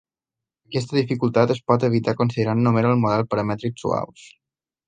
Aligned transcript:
Aquesta 0.69 0.97
dificultat 0.99 1.53
es 1.57 1.61
pot 1.71 1.85
evitar 1.91 2.17
considerant 2.23 2.65
només 2.69 2.91
els 2.93 3.01
models 3.05 3.33
paramètrics 3.35 3.85
"suaus". 3.87 4.29